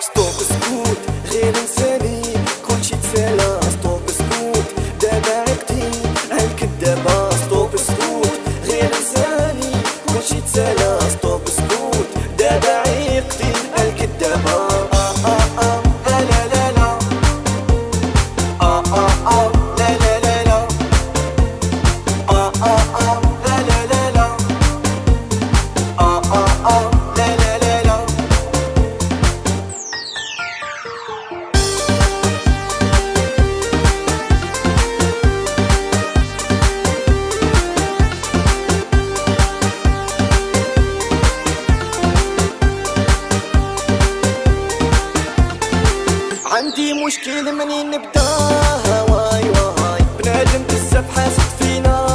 [0.00, 0.98] Estou com escudo,
[1.30, 2.09] renascer
[47.10, 48.20] المشكل منين نبدا
[48.86, 52.09] هواي وهاي بنادم بزاف حاسد فينا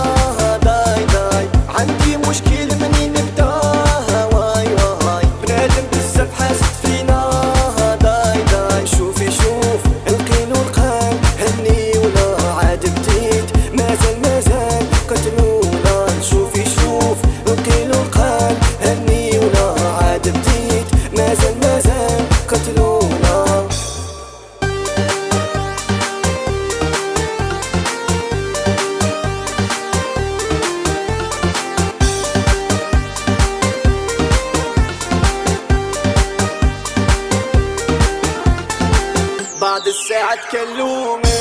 [39.76, 41.35] بعد الساعة تكلومي